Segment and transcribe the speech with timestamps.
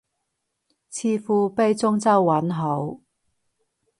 [0.91, 3.01] 詞庫畀中州韻好